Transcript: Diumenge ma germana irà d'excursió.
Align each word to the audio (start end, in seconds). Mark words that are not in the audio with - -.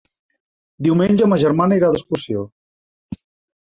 Diumenge 0.87 1.29
ma 1.33 1.41
germana 1.45 1.81
irà 1.81 1.93
d'excursió. 1.95 2.51